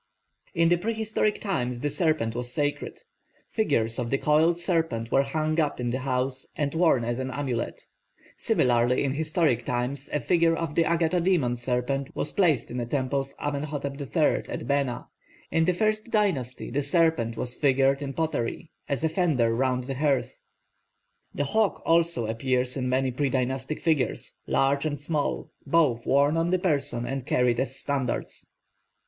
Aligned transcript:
In 0.55 0.69
the 0.69 0.77
prehistoric 0.79 1.39
times 1.39 1.81
the 1.81 1.91
serpent 1.91 2.33
was 2.33 2.51
sacred; 2.51 3.01
figures 3.51 3.99
of 3.99 4.09
the 4.09 4.17
coiled 4.17 4.57
serpent 4.59 5.11
were 5.11 5.21
hung 5.21 5.59
up 5.59 5.79
in 5.79 5.91
the 5.91 5.99
house 5.99 6.47
and 6.55 6.73
worn 6.73 7.05
as 7.05 7.19
an 7.19 7.29
amulet; 7.29 7.83
similarly 8.35 9.03
in 9.03 9.11
historic 9.13 9.63
times 9.63 10.09
a 10.11 10.19
figure 10.19 10.55
of 10.55 10.73
the 10.73 10.85
agathodemon 10.85 11.55
serpent 11.55 12.15
was 12.15 12.31
placed 12.31 12.71
in 12.71 12.79
a 12.79 12.85
temple 12.87 13.19
of 13.19 13.33
Amenhotep 13.37 14.01
III 14.01 14.51
at 14.51 14.65
Benha. 14.65 15.05
In 15.51 15.65
the 15.65 15.71
first 15.73 16.09
dynasty 16.09 16.71
the 16.71 16.81
serpent 16.81 17.37
was 17.37 17.55
figured 17.55 18.01
in 18.01 18.13
pottery, 18.13 18.71
as 18.89 19.03
a 19.03 19.09
fender 19.09 19.53
round 19.53 19.83
the 19.83 19.93
hearth. 19.93 20.33
The 21.35 21.43
hawk 21.43 21.79
also 21.85 22.25
appears 22.25 22.75
in 22.75 22.89
many 22.89 23.11
predynastic 23.11 23.79
figures, 23.79 24.33
large 24.47 24.83
and 24.83 24.99
small, 24.99 25.51
both 25.67 26.07
worn 26.07 26.37
on 26.37 26.49
the 26.49 26.57
person 26.57 27.05
and 27.05 27.23
carried 27.23 27.59
as 27.59 27.75
standards. 27.79 28.47